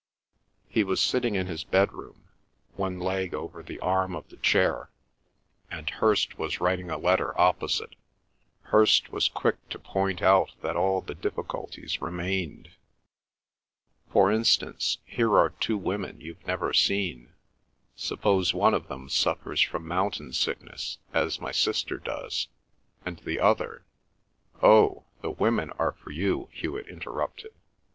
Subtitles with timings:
[0.67, 2.27] He was sitting in his bedroom,
[2.75, 4.89] one leg over the arm of the chair,
[5.69, 7.93] and Hirst was writing a letter opposite.
[8.71, 12.71] Hirst was quick to point out that all the difficulties remained.
[14.11, 17.33] "For instance, here are two women you've never seen.
[17.95, 22.47] Suppose one of them suffers from mountain sickness, as my sister does,
[23.05, 23.85] and the other—"
[24.63, 27.53] "Oh, the women are for you," Hewet interrupted.